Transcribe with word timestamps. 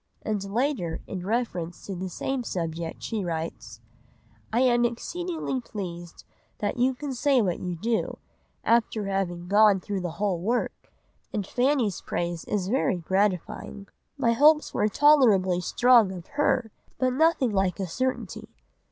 And 0.23 0.43
later, 0.51 0.99
in 1.05 1.27
reference 1.27 1.85
to 1.85 1.93
the 1.93 2.09
same 2.09 2.43
subject, 2.43 3.03
she 3.03 3.23
writes— 3.23 3.81
"I 4.51 4.61
am 4.61 4.83
exceedingly 4.83 5.61
pleased 5.61 6.23
that 6.57 6.77
you 6.77 6.95
can 6.95 7.13
say 7.13 7.39
what 7.39 7.59
you 7.59 7.75
do, 7.75 8.17
after 8.63 9.05
having 9.05 9.47
gone 9.47 9.79
through 9.79 10.01
the 10.01 10.13
whole 10.17 10.39
work, 10.41 10.91
and 11.31 11.45
Fanny's 11.45 12.01
praise 12.01 12.45
is 12.45 12.67
very 12.67 12.97
gratifying. 12.97 13.89
My 14.17 14.31
hopes 14.33 14.73
were 14.73 14.89
tolerably 14.89 15.61
strong 15.61 16.11
of 16.13 16.25
her, 16.29 16.71
but 16.97 17.13
nothing 17.13 17.51
like 17.51 17.79
a 17.79 17.85
certainty. 17.85 18.49